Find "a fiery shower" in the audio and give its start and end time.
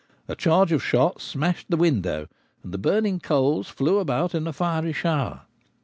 4.47-5.41